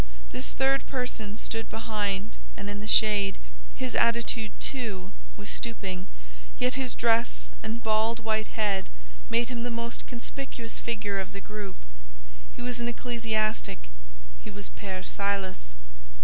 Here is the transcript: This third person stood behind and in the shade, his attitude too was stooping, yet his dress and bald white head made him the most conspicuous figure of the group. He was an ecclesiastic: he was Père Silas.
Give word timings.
This 0.31 0.49
third 0.49 0.87
person 0.87 1.37
stood 1.37 1.69
behind 1.69 2.31
and 2.57 2.71
in 2.71 2.79
the 2.79 2.87
shade, 2.87 3.37
his 3.75 3.93
attitude 3.93 4.49
too 4.59 5.11
was 5.37 5.47
stooping, 5.51 6.07
yet 6.57 6.73
his 6.73 6.95
dress 6.95 7.49
and 7.61 7.83
bald 7.83 8.17
white 8.19 8.47
head 8.57 8.89
made 9.29 9.49
him 9.49 9.61
the 9.61 9.69
most 9.69 10.07
conspicuous 10.07 10.79
figure 10.79 11.19
of 11.19 11.33
the 11.33 11.39
group. 11.39 11.75
He 12.55 12.63
was 12.63 12.79
an 12.79 12.87
ecclesiastic: 12.87 13.89
he 14.43 14.49
was 14.49 14.69
Père 14.71 15.05
Silas. 15.05 15.75